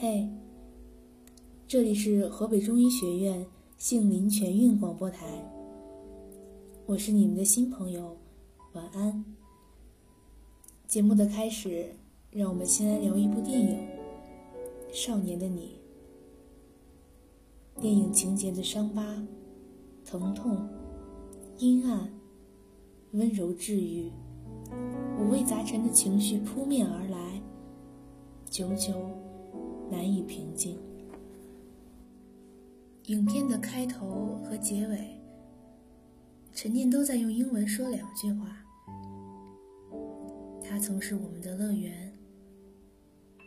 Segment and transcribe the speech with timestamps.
[0.00, 0.28] 嘿，
[1.66, 3.44] 这里是河北中医学院
[3.78, 5.26] 杏林全运广播台，
[6.86, 8.16] 我是你们的新朋友，
[8.74, 9.24] 晚安。
[10.86, 11.96] 节目的开始，
[12.30, 13.76] 让我们先来聊一部电影
[14.92, 15.80] 《少年的你》。
[17.80, 19.02] 电影情节的伤疤、
[20.04, 20.58] 疼痛、
[21.58, 22.08] 阴暗、
[23.14, 24.12] 温柔治愈，
[25.18, 27.42] 五味杂陈的情绪扑面而来，
[28.48, 28.94] 久久。
[29.90, 30.78] 难以平静。
[33.04, 35.18] 影片的开头和结尾，
[36.52, 38.64] 陈念都在用英文说两句话。
[40.62, 42.12] 他曾是我们的乐园，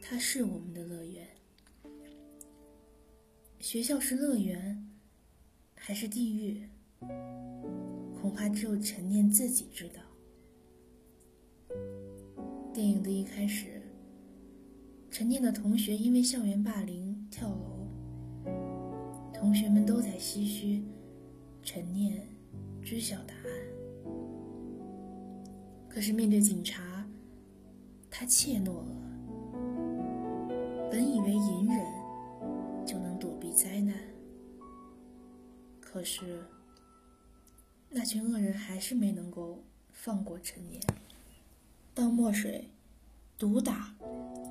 [0.00, 1.26] 他是我们的乐园。
[3.58, 4.88] 学校是乐园，
[5.74, 6.68] 还是地狱？
[8.20, 10.00] 恐怕只有陈念自己知道。
[12.72, 13.77] 电影的一开始。
[15.18, 17.88] 陈念的同学因为校园霸凌跳楼，
[19.34, 20.84] 同学们都在唏嘘，
[21.60, 22.24] 陈念
[22.84, 23.50] 知晓答案。
[25.88, 27.04] 可是面对警察，
[28.08, 28.96] 他怯懦了。
[30.88, 31.84] 本以为隐忍
[32.86, 33.96] 就能躲避灾难，
[35.80, 36.44] 可是
[37.90, 40.80] 那群恶人还是没能够放过陈念，
[41.92, 42.70] 倒墨水，
[43.38, 43.94] 毒打。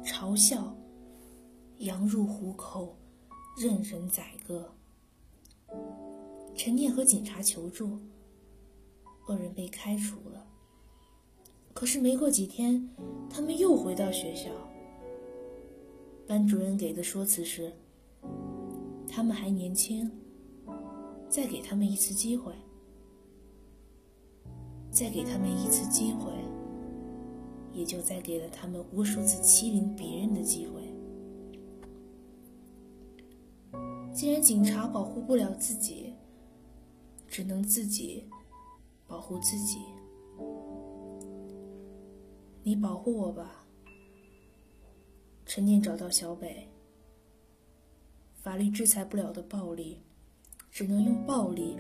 [0.06, 0.74] 嘲笑，
[1.80, 2.98] 羊入虎口，
[3.58, 4.74] 任人宰割。
[6.56, 8.00] 陈念和警察求助，
[9.28, 10.48] 恶人被开除了。
[11.74, 12.90] 可是没过几天，
[13.30, 14.50] 他们又回到学校。
[16.26, 17.74] 班主任给的说辞是：
[19.06, 20.10] 他们还年轻，
[21.28, 22.54] 再给他们一次机会，
[24.90, 26.32] 再给他们一次机会。
[27.78, 30.82] 也就再给了他们无数次欺凌别人的机会。
[34.12, 36.12] 既然警察保护不了自己，
[37.28, 38.26] 只能自己
[39.06, 39.78] 保护自己。
[42.64, 43.64] 你保护我吧。
[45.46, 46.68] 陈念找到小北。
[48.34, 50.02] 法律制裁不了的暴力，
[50.72, 51.78] 只能用暴力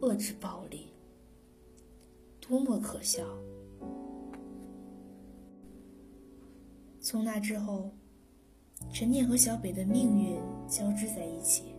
[0.00, 0.88] 遏制暴力。
[2.40, 3.24] 多么可笑！
[7.14, 7.92] 从那之后，
[8.92, 10.36] 陈念和小北的命运
[10.66, 11.76] 交织在一起。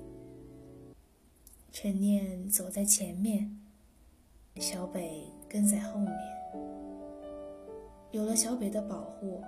[1.74, 3.54] 陈念走在前面，
[4.62, 6.10] 小北跟在后面。
[8.12, 9.44] 有了小北的保护，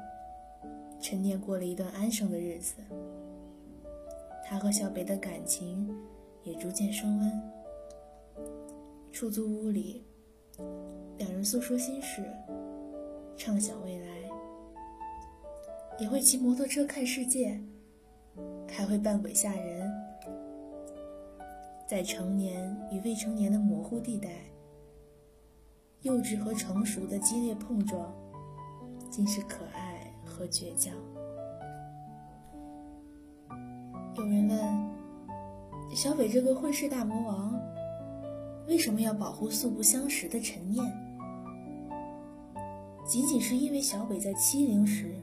[0.99, 2.75] 陈念过了一段安生的日子。
[4.43, 5.89] 他和小北的感情
[6.43, 7.41] 也逐渐升温。
[9.13, 10.03] 出租屋里，
[11.17, 12.29] 两人诉说心事，
[13.37, 14.26] 畅想未来。
[15.99, 17.59] 也会骑摩托车看世界，
[18.69, 19.91] 还会扮鬼吓人，
[21.87, 24.29] 在成年与未成年的模糊地带，
[26.03, 28.13] 幼稚和成熟的激烈碰撞，
[29.09, 30.93] 竟是可爱和倔强。
[34.15, 37.59] 有人问：小北这个混世大魔王，
[38.67, 40.85] 为什么要保护素不相识的陈念？
[43.03, 45.15] 仅仅是因为小北在欺凌时。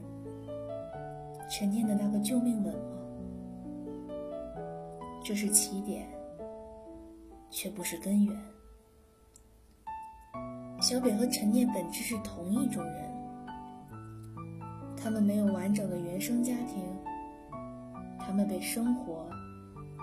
[1.47, 2.81] 陈念的那个救命吻吗？
[5.23, 6.07] 这是起点，
[7.49, 8.35] 却不是根源。
[10.81, 13.09] 小北和陈念本质是同一种人，
[14.97, 16.83] 他们没有完整的原生家庭，
[18.19, 19.27] 他们被生活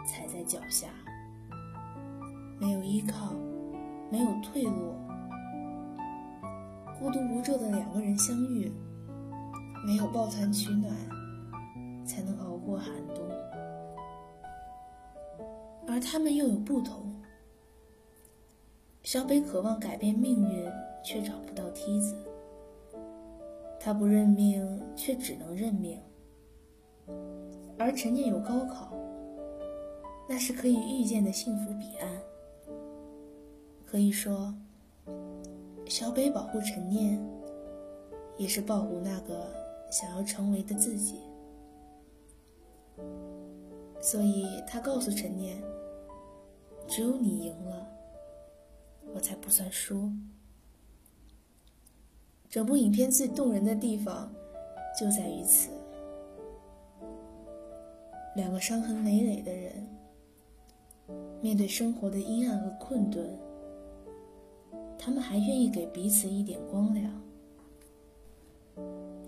[0.06, 0.88] 踩在脚下，
[2.58, 3.32] 没有依靠，
[4.10, 4.94] 没有退路，
[6.98, 8.72] 孤独无助的两个人相遇，
[9.86, 10.92] 没有抱团取暖。
[12.64, 13.28] 过寒冬，
[15.86, 17.12] 而他们又有不同。
[19.02, 20.70] 小北渴望改变命运，
[21.04, 22.14] 却找不到梯子；
[23.80, 26.00] 他不认命，却只能认命。
[27.78, 28.92] 而陈念有高考，
[30.28, 32.08] 那是可以预见的幸福彼岸。
[33.84, 34.54] 可以说，
[35.86, 37.20] 小北保护陈念，
[38.38, 39.52] 也是保护那个
[39.90, 41.20] 想要成为的自己。
[44.00, 45.62] 所以他告诉陈念
[46.88, 47.86] ：“只有你赢了，
[49.14, 50.10] 我才不算输。”
[52.50, 54.30] 整部影片最动人的地方
[54.98, 55.70] 就在于此：
[58.34, 59.88] 两个伤痕累累的人，
[61.40, 63.38] 面对生活的阴暗和困顿，
[64.98, 67.22] 他们还愿意给彼此一点光亮。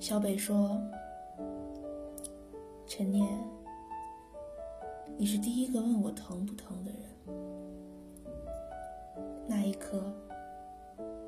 [0.01, 0.79] 小北说
[2.87, 3.27] ：“陈念。”
[5.17, 7.01] 你是第一个问我疼不疼的人。
[9.47, 10.03] 那一刻，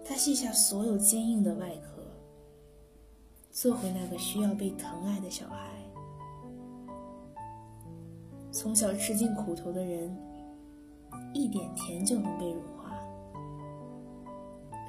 [0.05, 2.03] 他卸下所有坚硬的外壳，
[3.53, 5.71] 做回那个需要被疼爱的小孩。
[8.51, 10.17] 从小吃尽苦头的人，
[11.33, 12.93] 一点甜就能被融化。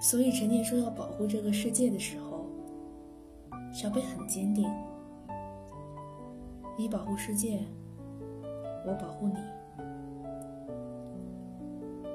[0.01, 2.45] 所以陈念说要保护这个世界的时候，
[3.71, 4.67] 小北很坚定：
[6.77, 7.59] 你保护世界，
[8.87, 9.35] 我保护你。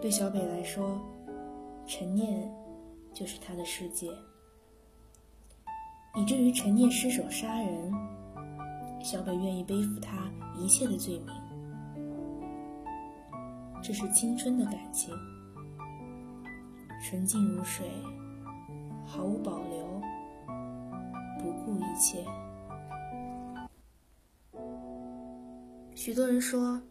[0.00, 0.98] 对小北来说，
[1.86, 2.50] 陈念
[3.12, 4.10] 就是他的世界，
[6.16, 7.92] 以至于陈念失手杀人，
[9.02, 11.26] 小北愿意背负他一切的罪名。
[13.82, 15.14] 这是青春的感情，
[17.04, 17.86] 纯净如水，
[19.04, 20.00] 毫无保留，
[21.38, 22.24] 不顾一切。
[26.04, 26.82] 许多人说，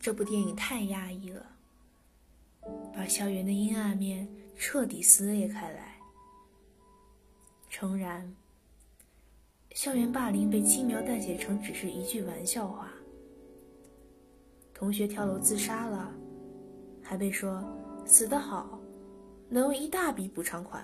[0.00, 1.44] 这部电影太压抑了，
[2.90, 5.96] 把校园的阴暗面彻底撕裂开来。
[7.68, 8.34] 诚然，
[9.74, 12.88] 校园霸凌被轻描淡写成只是一句玩笑话。
[14.72, 16.10] 同学跳楼自杀了，
[17.02, 17.62] 还被说
[18.06, 18.80] 死得好，
[19.50, 20.82] 能有一大笔补偿款。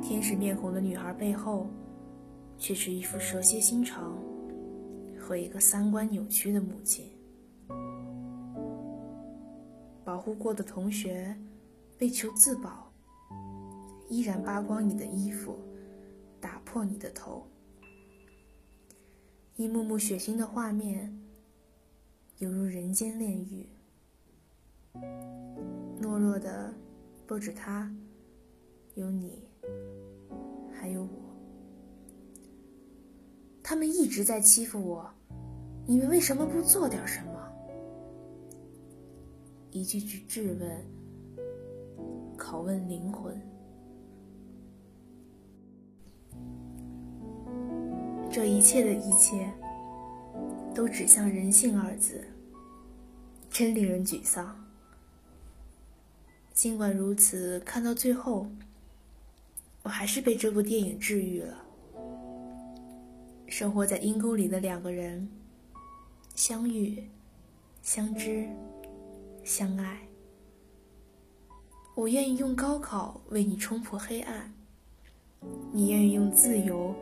[0.00, 1.68] 天使面孔的女孩背后，
[2.56, 4.16] 却是一副蛇蝎心肠
[5.24, 7.10] 和一个三观扭曲的母亲。
[10.04, 11.34] 保护过的同学，
[11.98, 12.92] 为求自保，
[14.10, 15.56] 依然扒光你的衣服，
[16.42, 17.46] 打破你的头。
[19.56, 21.18] 一幕幕血腥的画面。
[22.38, 23.64] 犹如人间炼狱，
[26.02, 26.74] 懦弱的
[27.28, 27.88] 不止他，
[28.96, 29.48] 有你，
[30.72, 31.08] 还有我。
[33.62, 35.13] 他们一直在欺负我，
[35.86, 37.32] 你们为什么不做点什么？
[39.70, 40.84] 一句句质问，
[42.38, 43.38] 拷问灵魂。
[48.30, 49.52] 这一切的一切，
[50.74, 52.24] 都指向人性二字。
[53.50, 54.64] 真令人沮丧。
[56.52, 58.48] 尽管如此，看到最后，
[59.82, 61.58] 我还是被这部电影治愈了。
[63.46, 65.28] 生活在阴沟里的两个人，
[66.34, 67.02] 相遇、
[67.80, 68.48] 相知、
[69.44, 70.00] 相爱。
[71.94, 74.52] 我愿意用高考为你冲破黑暗，
[75.72, 76.94] 你愿意用自由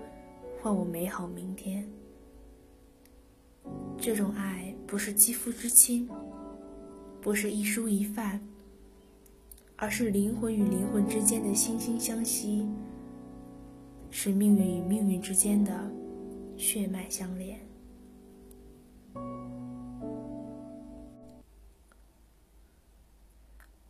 [0.61, 1.89] 换我美好明天。
[3.99, 6.09] 这种爱不是肌肤之亲。
[7.23, 8.45] 不是一蔬一饭，
[9.77, 12.69] 而是灵魂与灵魂之间的惺惺相惜，
[14.11, 15.89] 是命运与命运之间的
[16.57, 17.61] 血脉相连。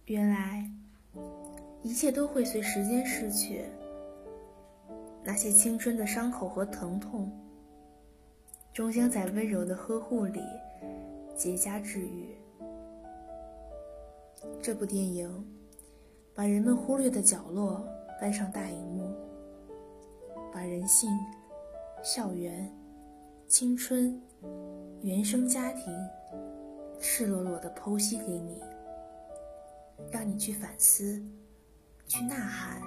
[0.06, 0.70] 原来，
[1.82, 3.64] 一切都会随时间逝去，
[5.24, 7.32] 那些青春的伤口和疼痛，
[8.74, 10.42] 终将在温柔的呵护里
[11.34, 12.28] 结痂治愈。
[14.60, 15.46] 这部电影
[16.34, 17.82] 把人们忽略的角落
[18.20, 19.14] 搬上大荧幕，
[20.52, 21.08] 把人性、
[22.02, 22.70] 校园、
[23.46, 24.20] 青春、
[25.02, 25.92] 原生家庭
[27.00, 28.60] 赤裸裸的剖析给你，
[30.10, 31.22] 让你去反思、
[32.06, 32.80] 去呐喊、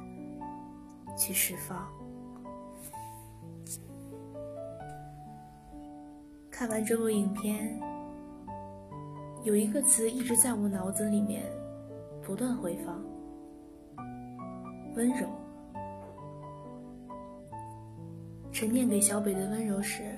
[1.18, 1.88] 去释放。
[6.50, 7.80] 看完这部影片。
[9.44, 11.44] 有一个词一直在我脑子里面
[12.24, 13.00] 不断回放：
[14.96, 15.28] 温柔。
[18.52, 20.18] 陈念给小北的温柔是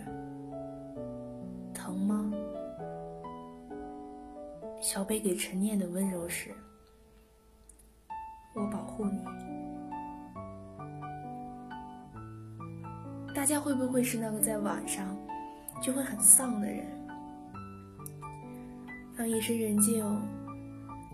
[4.88, 6.50] 小北给陈念的温柔是
[8.56, 9.22] 我保护你。
[13.36, 15.14] 大家会不会是那个在晚上
[15.82, 16.86] 就会很丧的人？
[19.18, 20.02] 当夜深人静，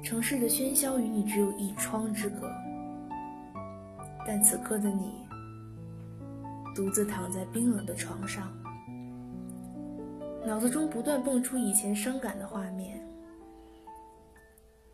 [0.04, 2.48] 城市的喧嚣与你只有一窗之隔，
[4.28, 5.26] 但此刻的你，
[6.76, 8.54] 独自躺在冰冷的床上，
[10.46, 13.03] 脑子中不断蹦出以前伤感的画面，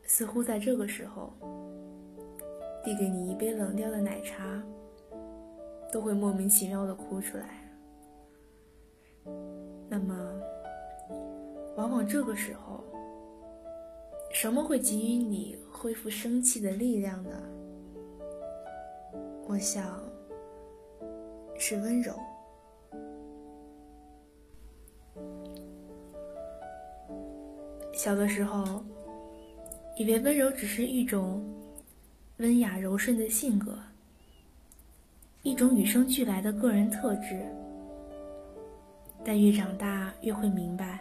[0.10, 1.32] 似乎在这个时候，
[2.84, 4.60] 递给你一杯冷掉的奶茶，
[5.92, 7.46] 都会莫名其妙的哭出来。
[9.88, 10.16] 那么，
[11.78, 12.84] 往往这个时候。
[14.32, 17.30] 什么会给予你恢复生气的力量呢？
[19.48, 20.00] 我想，
[21.56, 22.14] 是温柔。
[27.94, 28.84] 小的时候，
[30.00, 31.44] 以为温柔只是一种
[32.38, 33.78] 温雅柔顺的性格，
[35.44, 37.38] 一种与生俱来的个人特质。
[39.26, 41.00] 但越长大，越会明白，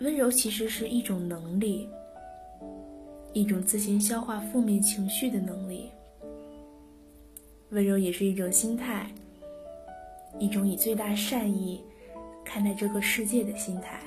[0.00, 1.88] 温柔其实是一种能力，
[3.32, 5.90] 一种自行消化负面情绪的能力。
[7.70, 9.10] 温柔也是一种心态，
[10.38, 11.82] 一种以最大善意
[12.44, 14.02] 看待这个世界的心态。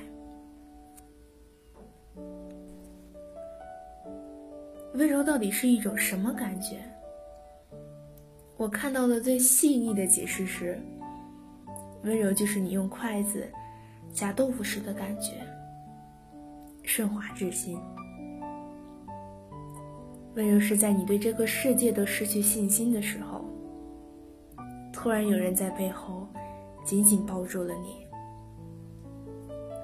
[4.94, 6.76] 温柔到底是一种什么感觉？
[8.58, 10.78] 我看到的最细腻的解释是：
[12.04, 13.48] 温柔就是你用筷子
[14.12, 15.32] 夹豆腐时的感觉，
[16.82, 17.78] 顺滑至心。
[20.34, 23.44] 温柔是在你对这个世界都失去信心的时候，
[24.92, 26.28] 突然有人在背后
[26.84, 28.06] 紧紧抱住了你，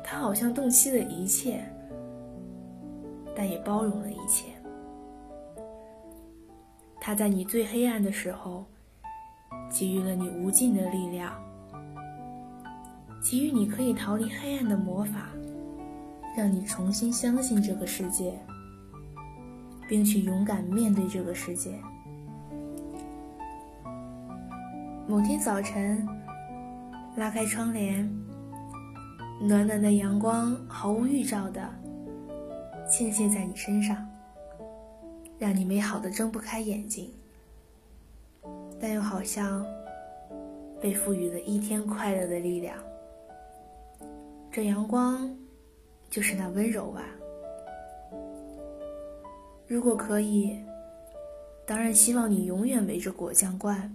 [0.04, 1.64] 他好像洞悉了一切，
[3.34, 4.48] 但也包容了一切。
[7.08, 8.66] 他在你最黑暗的时候，
[9.70, 11.32] 给予了你无尽的力量，
[13.22, 15.30] 给予你可以逃离黑暗的魔法，
[16.36, 18.38] 让你重新相信这个世界，
[19.88, 21.80] 并去勇敢面对这个世界。
[25.06, 26.06] 某天早晨，
[27.16, 28.06] 拉开窗帘，
[29.40, 31.66] 暖暖的阳光毫无预兆的
[32.86, 34.07] 倾泻在你身上。
[35.38, 37.14] 让你美好的睁不开眼睛，
[38.80, 39.64] 但又好像
[40.80, 42.76] 被赋予了一天快乐的力量。
[44.50, 45.33] 这阳光
[46.11, 47.04] 就是那温柔吧。
[49.68, 50.59] 如果可以，
[51.64, 53.88] 当然希望你永远围着果酱罐，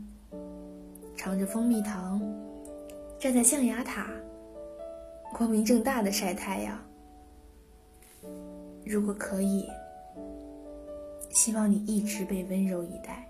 [1.18, 2.22] 尝着蜂蜜糖，
[3.20, 4.08] 站在象牙塔，
[5.34, 6.80] 光明正大的晒太阳。
[8.86, 9.68] 如果可以。
[11.34, 13.28] 希望你一直被温柔以待。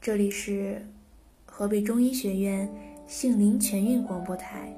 [0.00, 0.84] 这里是
[1.46, 2.68] 河北中医学院
[3.06, 4.72] 杏林全运广播台，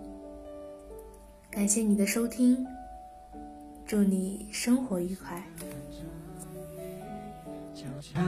[1.51, 2.67] 感谢你的收听，
[3.87, 5.43] 祝你生活愉快。
[7.75, 8.21] 悄悄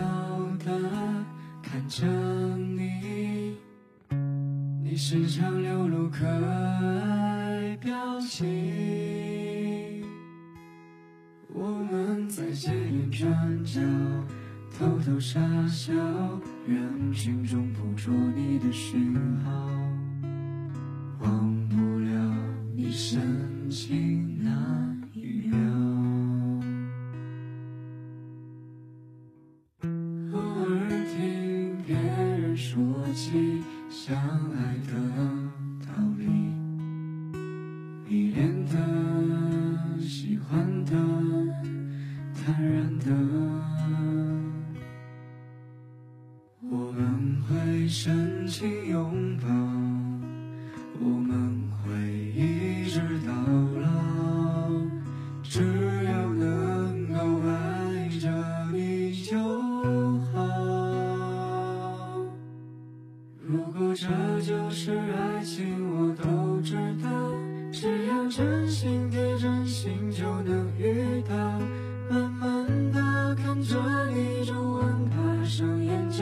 [0.65, 0.91] 地
[1.63, 2.07] 看着
[2.57, 3.59] 你，
[4.83, 9.22] 你时常流露可爱表情。
[11.55, 13.81] 我们在街边转角，
[14.77, 15.93] 偷偷傻笑，
[16.67, 19.69] 人群中捕捉你的讯号，
[21.21, 22.35] 忘不了
[22.75, 24.92] 你深情那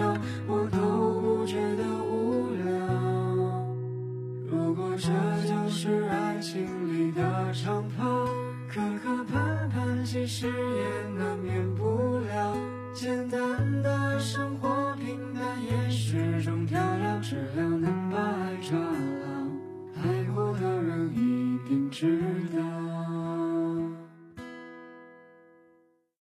[0.00, 0.29] 是。